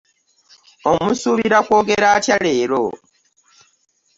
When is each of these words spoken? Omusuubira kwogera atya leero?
Omusuubira 0.91 1.57
kwogera 1.65 2.07
atya 2.15 2.37
leero? 2.43 2.83